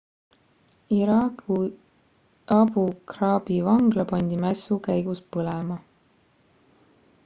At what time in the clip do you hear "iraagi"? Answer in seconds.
0.99-1.59